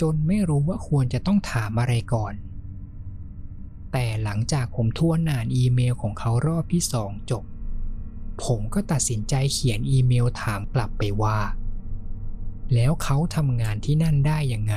[0.00, 2.32] จนไม่รู้ว่าควรจะต้องถามอะไรก่อน
[3.92, 7.44] แต่หลังจากผมทวนอ่านอีเมลของเขารอบที่สองจบ
[8.44, 11.38] ผมก็ตัดสินใจเขียนอีเมลถามกลับไปว่า
[12.74, 14.74] แล้วเขาทำงานที่นั่นได้ยังไง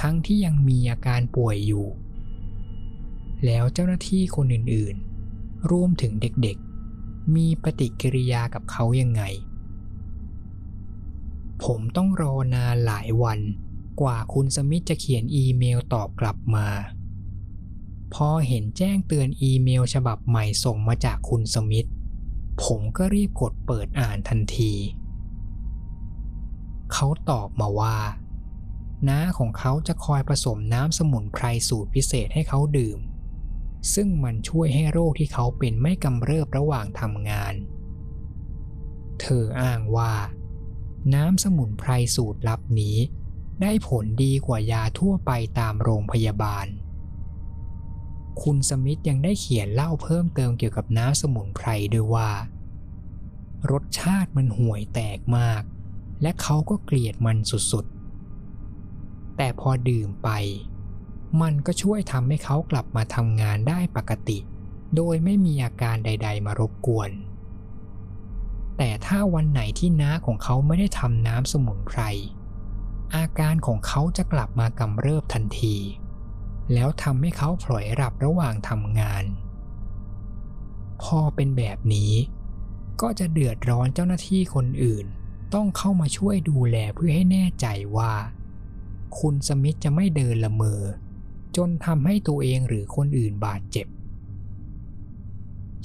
[0.00, 1.86] ทั้งที่ยังมีอาการป่วยอยู่
[3.44, 9.22] แล้วเจ้าหน้าที่คนอื่นๆ รวมถึงเด็กๆ มีปฏิกิริยากับเขายังไง
[11.64, 13.40] ผมต้องรอนานหลายวัน
[14.00, 16.66] กว่าคุณสมิธจะเขียนอีเมลตอบกลับมา
[18.14, 21.88] พอเห็นแจ้งเตือนอีเมลฉบับใหม่ส่งมาจากคุณสมิธ
[22.64, 24.72] ผมก็รีบกดเปิดอ่านทันที
[26.92, 27.98] เขาตอบมาว่า
[29.08, 32.98] น้าของเขาจะคอยผสมน้ำสมุนไพรสูตรพิเศษให้เขาดื่ม
[33.94, 37.54] ซึ่งมันช่วยให้โรคที่เขาเป็นไม่กำเริบระหว่างทำงาน
[39.20, 40.14] เธออ้างว่า
[41.14, 42.96] น้ำสมุนไพรสูตรลับนี้
[43.62, 46.66] ได้ผลดีกว่ายาทั่วไปตามโรงพยาบาล
[48.42, 52.30] คุณสมิธยังได้เขียนเล่าเพิ่มเติมเกี่ยวกับน้ำสมุนไพรด้วยว่า
[53.70, 55.62] รสชาติมันห่วยแตกมาก
[56.22, 60.30] และเขาก็เกลียดมันสุดๆ แต่พอดื่มไป
[61.42, 64.38] มันก็ช่วยทำให้เขากลับมาทำงานได้ปกติ
[64.96, 67.10] โดยไม่มีอาการใด ๆ มารบกวน
[68.76, 72.00] แต่ถ้าวันไหนที่น้าของเขาไม่ได้ทำน้ำสมุนไพร
[73.16, 75.76] อาการของเขาจะกลับมากำเริบทันที
[76.72, 79.24] แล้วทำให้เขาพลอยหลับระหว่างทำงาน
[81.02, 82.12] พอเป็นแบบนี้
[83.00, 85.06] ก็จะเดือดร้อนเจ้าหน้าที่คนอื่น
[85.54, 88.12] ต้องเข้ามาช่วยดูแลเพื่อให้แน่ใจว่า
[89.18, 90.82] คุณสมิธจะไม่เดินละเมอ
[91.56, 93.86] จนทำให้ตัวเองหรือคนอื่นบาดเจ็บ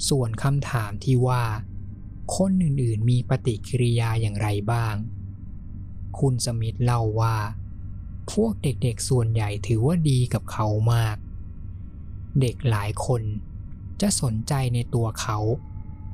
[0.08, 1.42] ส่วนคำถามที่ว่า
[2.36, 4.94] คนอื่นๆมีปฏิกิริยาอย่างไรบ้าง
[6.18, 7.36] คุณสมิธเล่าว่า
[8.32, 11.16] พวกเด็กๆส่วนใหญ่ถือว่าดีกับเขามาก
[12.40, 13.22] เด็กหลายคน
[14.00, 15.38] จะสนใจในตัวเขา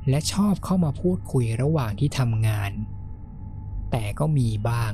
[0.09, 2.71] และชอบเข้ามาพูดคุยระหว่างที่ทำงาน
[3.91, 4.93] แต่ก็มีบ้าง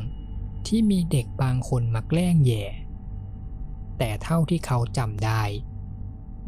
[0.67, 2.65] ที่มีเด็กบางคนมาแกล้งแย่
[3.97, 5.43] แต่เท่าที่เขาจำได้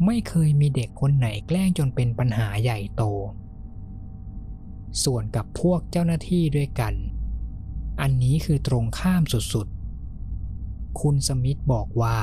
[0.04, 3.02] ไม่เคยมีเด็กคนไหนแกล้งจนเป็นปัญหาใหญ่โต
[5.04, 6.94] ส่วนกับพวกเจ้าหน้าที่ด้วยกัน
[8.00, 9.75] อันนี้คือตรงข้ามสุดๆ
[11.00, 12.18] คุณสมิธบอกว่า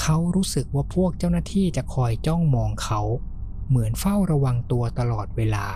[0.00, 3.00] เขารู้สึกว่าพวกเจ้าหน้าที่จะคอยจ้องมองเขา
[3.68, 5.66] เหมือนเฝ้าระวังตัวตลอดเวลา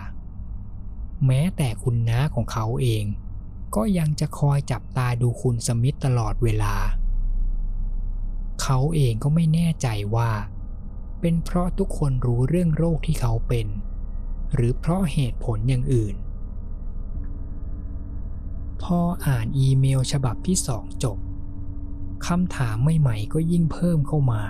[1.26, 3.04] แม้แต่คุณน้าของเขาเอง
[3.74, 6.74] ก็ยังจะคอยจับตาดูคุณสมิธตลอดเวลา
[8.62, 10.30] เขาเองก็ไม่แน่ใจว่า
[11.20, 13.66] เป็นเพราะทุกคนรู้เรื่องโรคที่เขาเป็น
[14.54, 16.16] หรือเพราะเหตุผลอย่างอื่น
[18.82, 21.18] พออ่านอีเมลฉบับที่สองจบ
[22.26, 24.42] คำถามใหม่ๆก็ยิ่งเพิ่มเข้ามา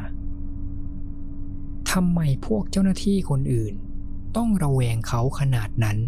[1.90, 3.74] ทำไมพวกเจ้าหน้าที่คนอื่น
[4.37, 5.98] ต้องระแวงเขาขนาดนั้น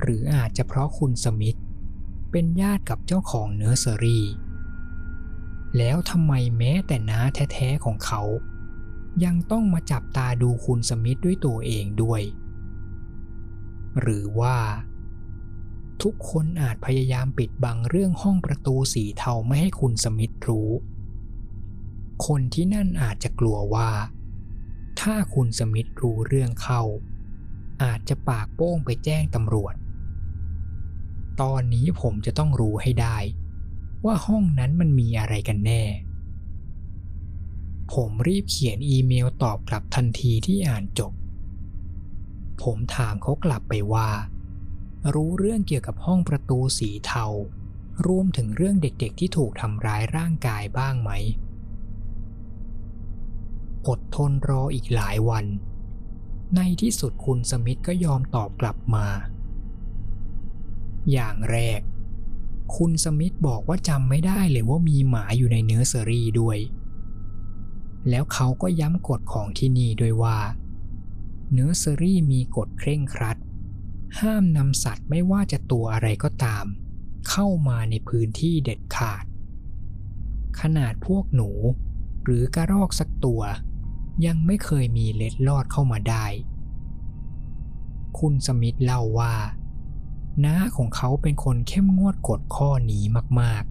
[0.00, 1.58] หรืออาจจะเพราะคุณสมิธ
[2.30, 4.26] เป็นญาติกับเจ้าของเนอร์เซอรี่
[5.76, 8.22] แล้วทำไมแม้แต่น้าแท้ๆของเขา
[9.24, 12.22] ยังต้องมาจับตาดูคุณสมิธด้วยตัวเองด้วย
[14.00, 14.56] หรือว่า
[16.02, 20.70] ทุกคนอาจพยายามปิดบังเรื่องห้องประตูสีเทาไม่ให้คุณสมิธรู้
[22.26, 23.90] คนที่นั่นอาจจะกลัวว่า
[25.00, 26.82] ถ้าคุณสมิธรู้เรื่องเข้า
[27.82, 29.74] อาจจะปากโป้งไปแจ้งตำรวจ
[31.40, 33.16] ตอนนี้ผมจะต้องรู้ให้ได้
[34.04, 35.82] ว่าห้องนั้นมันมีอะไรกันแน่
[37.92, 41.12] ผมรีบเขียนอีเมลตอบกลับทันทีที่อ่านจบ
[42.62, 44.08] ผมถามเขากลับไปว่า
[45.14, 47.26] รู้เรื่องเกี่ยวกับห้องประตูสีเทา
[48.06, 51.10] รวมถึงเรื่องเด็กๆที่ถูกทำร้ายร่างกายบ้างไหม
[53.88, 55.46] อดทนรออีกหลายวัน
[56.56, 59.06] ในที่สุดคุณสมิธก็ยอมตอบกลับมา
[61.12, 61.80] อย่างแรก
[62.76, 66.58] คุณสมิธบอกว่าจำไม่ได้เลยว่ามีหมาอยู่ในเนื้อเซอรี่ด้วย
[68.08, 70.38] แล้วเขาก็ย้ำกฎของที่นี่ด้วยว่า
[71.52, 73.36] เนื้อเซอรี่มีกฎเคร่งครัด
[74.20, 76.64] ห้ามนำสัตว์ไม่ว่าจะตัวอะไรก็ตาม
[77.28, 79.24] เข้ามาในพื้นที่เด็ดขาด
[80.60, 81.50] ขนาดพวกหนู
[82.24, 83.42] หรือกระรอกสักตัว
[84.26, 86.26] ยังไม่เคยมีเล็ดลอดเข้ามาได้
[88.18, 89.34] คุณสมิธเล่าว่า
[90.44, 93.04] น้าของเขาเป็นคนเข้มงวดกฎข้อนี้
[93.40, 93.64] มาก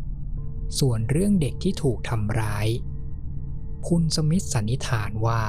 [0.00, 2.68] ๆ ส่วนเรื่องเด็กที่ถูกทำร้าย
[3.88, 5.42] คุณสมิธสันนิษฐานว่า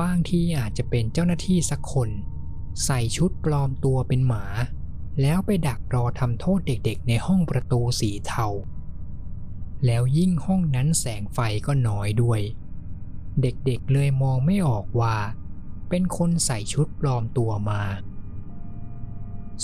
[0.00, 2.08] บางทีอาจจะเป็นเจ้าหน้าที่สักคน
[2.84, 4.44] ใส่ชุดปลอมตัวเป็นหมา
[5.22, 8.46] แล้วไปดักรอทำโทษเด็กๆ ในห้องประตูสีเทา
[9.86, 12.40] แล้วยิ่งห้องนั้นแสงไฟก็น้อยด้วย
[13.42, 15.16] เด็กๆเลยมองไม่ออกว่า
[15.88, 17.82] เป็นคนใส่ชุดปลอมตัวมา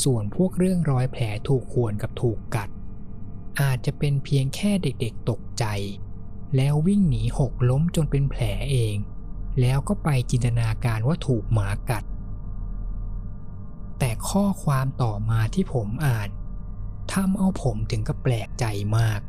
[0.02, 2.68] ส่วนพวกเรื่องรอยแผลถูกข่วนกับถูกกัด
[3.60, 5.64] อาจจะเป็นเพียงแค่เด็กๆตกใจ
[6.56, 8.96] แล้ววิ่งหนีหกล้มจนเป็นแผลเอง
[9.60, 12.04] แล้วก็ไปจินตนาการว่าถูกหมากัด
[14.30, 16.28] ข้อความต่อมาที่ผมอ่าน
[17.12, 18.64] ทำเอาผมถึงกับแปลกใจ
[18.96, 19.20] มาก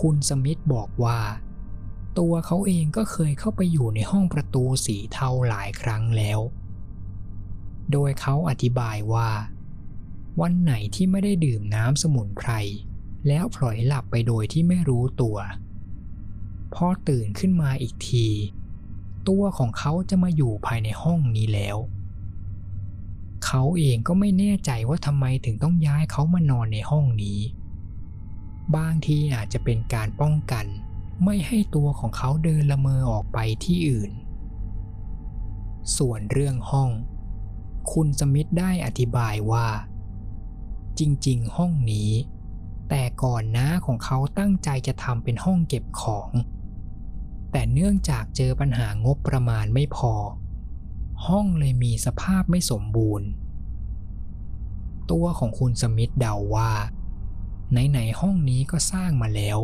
[0.00, 1.20] คุณสมิธบอกว่า
[2.18, 6.40] ตัวเขาเองก็เคยเข้าไปอยู่ในห้องประตูสีเทาหลายครั้งแล้ว
[7.92, 9.30] โดยเขาอธิบายว่า
[10.40, 12.50] วันไหนที่ไม่ได้ดื่มน้ำสมุนไพร
[13.28, 15.36] แล้วพลอยหลับไปโดยที่ไม่รู้ตัว
[16.74, 18.28] พอตื่นขึ้นมาอีกที
[19.28, 21.76] ตัวของเขาจะมาอยู่ภายในห้องนี้แล้ว
[23.46, 27.40] เขาเองก็ไม่แน่ใจว่าทำไมถึงต้องย้ายเขามานอนในห้องนี้
[28.76, 30.66] บางทีอาจจะเป็นการป้องกัน
[31.24, 34.12] ไม่ให้ตัวของเขาเดินละเมอออกไปที่อื่น
[35.96, 36.90] ส่วนเรื่องห้อง
[37.92, 39.68] คุณสมิธได้อธิบายว่า
[40.98, 42.10] จริงๆ ห้องนี้
[42.88, 46.30] แต่ก่อนน้าของเขาตั้งใจจะทำเป็นห้องเก็บของ
[47.52, 50.12] แต่เนื่องจากเจอปัญหางบประมาณไม่พอ
[51.26, 53.28] ห้องเลยมีสภาพไม่สมบูรณ์
[55.10, 56.72] ตัวของคุณสมิธเดาว่า
[57.70, 59.58] ไหนๆห้องนี้ก็สร้างมาแล้ว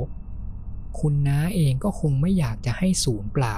[0.98, 3.56] คุณน้าเองก็คงไม่อยากจะให้ศูนย์เปล่า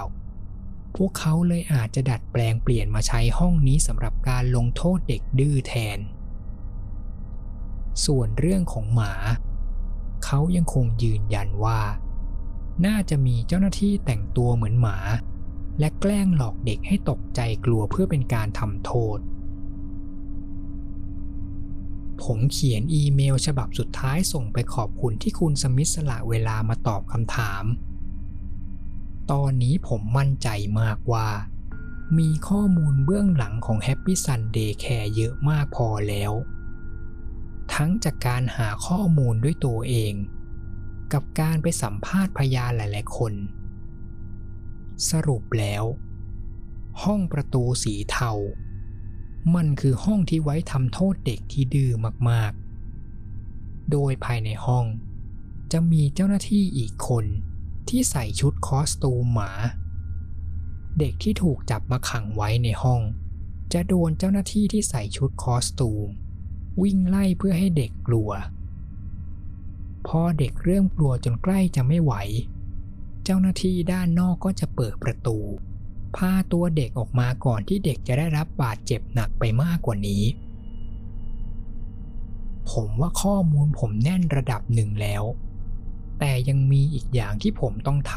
[0.96, 5.98] พวกเขาเลยอาจจะดัดแปลงเปลี่ยนมาใช้ห้องนี้สำหรับการลงโทษเด็กดื้อแทน
[8.04, 9.12] ส่วนเรื่องของหมา
[10.24, 11.80] เขายังคงยืนยันว่า
[12.86, 14.96] น่าจะมีเจ้าหน้าที่แต่งตัวเหมือนหมา
[15.80, 19.18] และแกล้งหลอกเด็กให้ตกใจกลัวเพื่อเป็นการทำโทษ
[22.22, 27.64] ผมเขียนอีเมลฉบับสุดท้ายส่งไปขอบคุณที่คุณสมิธสละเวลามาตอบคำถาม
[29.30, 30.48] ตอนนี้ผมมั่นใจ
[30.80, 31.28] มากว่า
[32.18, 36.32] มีข้อมูลเบื้องหลังของ Happy Sun Day Care เยอะมากพอแล้ว
[37.74, 40.14] ทั้งจากการหาข้อมูลด้วยตัวเอง
[41.12, 43.32] กับการไปสัมภาษณ์พยานหลาย ๆ คน
[45.08, 45.84] สรุปแล้ว
[47.02, 48.32] ห้องประตูสีเทา
[49.54, 51.90] มันคือห้องที่ไว้ทำโทษเด็กที่ดื้อ
[52.28, 54.86] มากๆ โดยภายในห้อง
[55.72, 57.24] จะมีเจ้าหน้าที่อีกคน
[57.88, 59.50] ที่ใส่ชุดคอสตูมหมา
[60.98, 63.00] เด็กที่ถูกจับมาขังไว้ในห้อง
[63.72, 66.08] จะโดนเจ้าหน้าที่ที่ใส่ชุดคอสตูม
[66.82, 68.30] วิ่งไล่เพื่อให้เด็กกลัว
[70.06, 72.14] พอเด็กเริ่มกลัวจนใกล้จะไม่ไหว
[72.58, 75.38] เจ้าหน้าที่ด้านนอกก็จะเปิดประตู
[76.16, 80.24] พาตัวเด็กออกมาก่อนที่เด็กจะได้รับบาดเจ็บหนักไปมากกว่านี้
[82.70, 85.22] ผมว่าข้อมูลผมแน่นระดับหนึ่งแล้ว
[86.18, 88.14] แต่ยังมีอีกอย่างที่ผมต้องท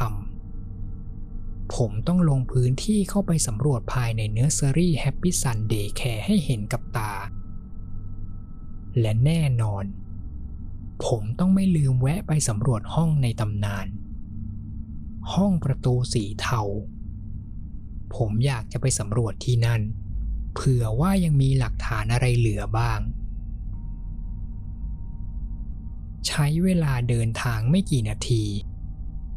[0.86, 7.12] ำ ผมต้องลงพื้นที่เข้าไปสำรวจภายในเนื้อเซอรี่ Happy Sunday Care ให้เห็นกับตา
[9.00, 9.84] และแน่นอน
[11.06, 13.86] ผมต้องไม่ลืมแวะไปสำรวจห้องในตำนาน
[15.32, 16.62] ห้องประตูสีเทา
[18.14, 19.82] ผมอยากจะไปสำรวจที่นั่น
[20.54, 23.00] เผื่อว่ายังมีหลักฐานอะไรเหลือบ้าง
[26.26, 28.44] ใช้เวลาเดินทางไม่กี่นาที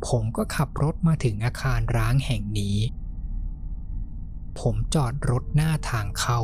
[0.07, 2.77] ผมก็ขับรถมาถึงอาคารร้างแห่งนี้
[4.59, 6.41] ผมจอดรถหน้าทางเข้า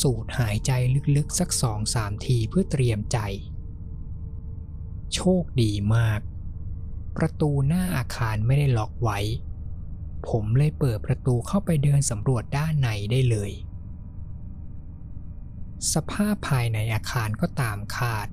[0.00, 0.70] สูดหายใจ
[1.16, 3.18] ลึกๆสักสองสามทีเพื่อเตรียมใจ
[5.14, 6.20] โชคดีมาก
[7.16, 9.18] ประตูหน้าอาคารไม่ได้ล็อกไว้
[10.28, 13.52] ผมเลยเปิดประตูเข้าไปเดินสำรวจด้านในได้เลย
[15.92, 18.28] สภาพภายในอาคารก็ตามคาด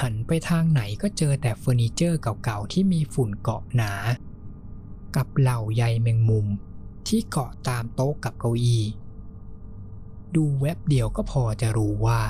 [0.00, 3.92] หันไปทางไหนก็เจอแต่เฟอร์นิเจอร์เก่าๆที่มีฝุ่นเกาะหนา
[5.16, 6.46] กับเหล่าใยแมงมุม
[7.08, 8.84] ที่เกาะตามโต๊ะกับเก้าอี้
[10.34, 12.22] ดูแวบเดียวก็พอจะรู้ว่า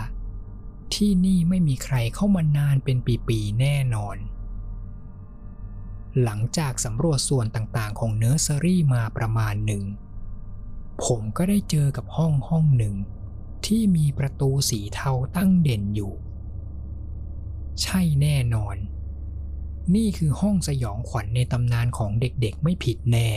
[0.95, 2.97] ที่นี่ไม่มีใครเข้ามานานเป็น
[3.28, 4.16] ปี ๆ แน่นอน
[6.23, 9.85] หลังจากสำรวจส่วนต่างๆ ของเนอร์เซอรี่มาประมาณหนึ่ง
[11.05, 12.95] ผมก็ได้เจอกับห้องห้องหนึ่ง
[13.67, 16.13] ที่มีประตูสีเทาตั้งเด่นอยู่
[17.83, 18.77] ใช่แน่นอน
[19.95, 23.29] นี่คือห้องสยองขวัญในตำนานของเด็กๆไม่ผิดแน่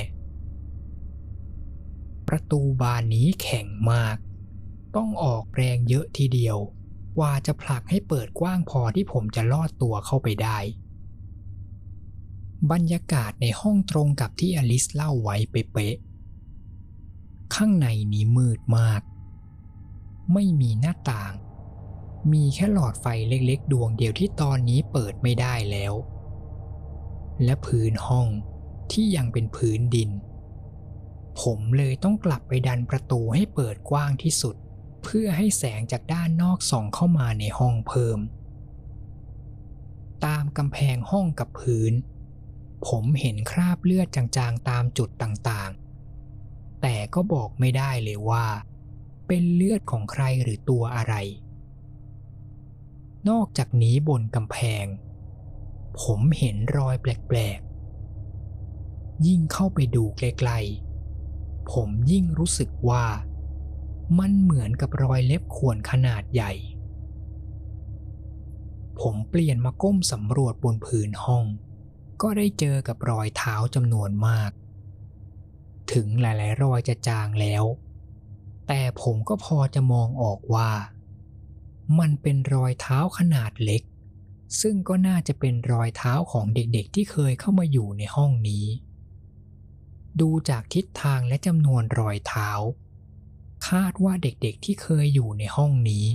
[2.27, 4.17] ประตูบานนี้แข็งมาก
[4.95, 6.57] ต้องออกแรงเยอะทีเดียว
[7.17, 10.57] กว่าจะผลักให้เปิดกว้างพอที่ผมจะลอดตัวเข้าไปได้
[12.71, 19.01] บรรยากาศในห้องตรงกับที่อลิสเล่าไว้เป๊ะๆข้างในนี้มืดมาก
[20.33, 21.33] ไม่มีหน้าต่าง
[22.31, 25.93] มีแค่หลอดไฟเล็กๆ ดวงเดียวที่ตอนนี้เปิดไม่ได้แล้ว
[27.43, 28.27] และพื้นห้อง
[28.91, 30.09] ที่ยังเป็นพื้นดิน
[31.41, 34.55] ผมเลยต้องกลับไปดันประตูให้เปิดกว้างที่สุด
[35.03, 38.19] เพื่อให้แสงจากด้านนอกส่องเข้ามาในห้องเพิ่ม
[40.25, 41.93] ตามกำแพงห้องกับพื้น
[42.87, 48.45] ผมเห็นคราบเลือดจางๆตามจุดต่างๆ แต่ก็บอกไม่ได้เลยว่า
[49.27, 51.15] เป็นเลือดของใครหรือตัวอะไร
[53.29, 54.85] นอกจากนี้บนกำแพง
[56.01, 63.05] ผมเห็นรอยแปลกๆ ยิ่งเข้าไปดูใกล้ๆผมยิ่งรู้สึกว่า
[64.19, 66.53] มันเหมือนกับรอยเล็บข่วนขนาดใหญ่
[69.01, 71.45] ผมเปลี่ยนมาก้มสำรวจบนพื้นห้อง
[72.21, 74.51] ก็ได้เจอกับรอยเท้าจำนวนมาก
[75.93, 77.63] ถึงหลาย ๆ รอยจะจางแล้ว
[78.67, 80.71] แต่ผมก็พอจะมองออกว่า
[81.99, 83.83] มันเป็นรอยเท้าขนาดเล็ก
[84.61, 88.65] ซึ่งก็น่าจะเป็นรอยเท้าของเด็กๆ ที่เคยเข้ามาอยู่ในห้องนี้
[90.21, 92.49] ดูจากทิศทางและจำนวนรอยเท้า
[93.67, 96.05] คาดว่าเด็กๆ ที่เคยอยู่ในห้องนี้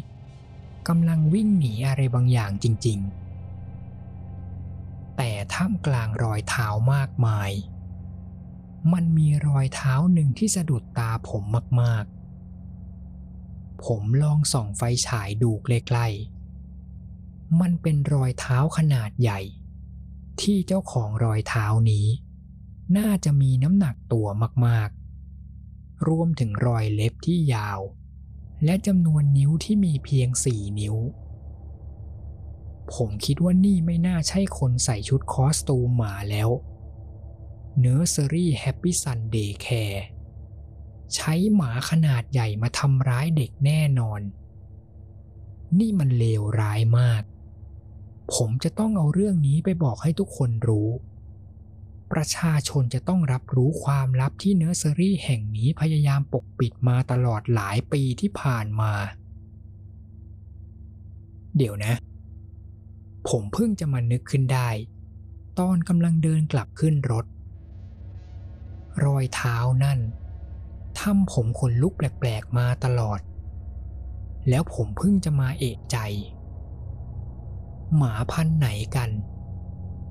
[0.88, 3.29] กำลังวิ่งหนีอะไรบางอย่างจริง ๆ
[5.22, 7.50] แต่ท่ามกลางรอยเท้ามากมาย
[8.92, 11.44] มันมีรอยเท้าหนึ่งที่สะดุดตาผม
[11.80, 19.40] มากๆ ผมลองส่องไฟฉายดูใกล้ๆ มันเป็นรอยเท้าขนาดใหญ่
[20.40, 22.06] ที่เจ้าของรอยเท้านี้
[22.96, 24.26] น่าจะมีน้ำหนักตัว
[24.66, 27.80] มากๆ รวมถึงรอยเล็บที่ยาว
[28.64, 30.96] และจำนวนนิ้วที่มีเพียงสี่นิ้ว
[32.94, 36.50] ผมคิดว่านี่ไม่น่าใช่คนใส่ชุดคอสตูมหมาแล้ว
[37.84, 40.02] Nursery Happy Sunday Care
[41.14, 44.20] ใช้หมาขนาดใหญ่มาทำร้ายเด็กแน่นอน
[45.78, 47.22] นี่มันเลวร้ายมาก
[48.34, 50.88] ผมจะต้องเอาเรื่องนี้ไปบอกให้ทุกคนรู้
[52.12, 58.92] ประชาชนจะต้องรับรู้ความลับที่เนอร์เซอรี่แห่งนี้พยายามปกปิดมาตลอดหลายปีที่ผ่านมา
[61.56, 61.94] เดี๋ยวนะ
[63.28, 64.68] ผมเพิ่งจะมานึกขึ้นได้
[65.58, 67.26] ตอนกำลังเดินกลับขึ้นรถ
[69.04, 69.98] รอยเท้านั่น
[71.00, 73.20] ทำผมขนลุกแปลกๆมาตลอด
[74.48, 75.98] แล้วผมเพิ่งจะมาเอกใจ
[77.96, 79.10] หมาพันไหนกัน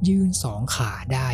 [0.07, 1.29] ยืนสองขาได้